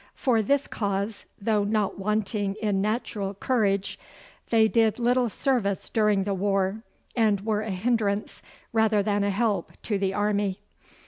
[0.15, 3.99] For this cause, though not wanting in natural courage,
[4.49, 6.81] they did little service during the war,
[7.15, 8.41] and were a hindrance
[8.73, 10.59] rather than a help to the army.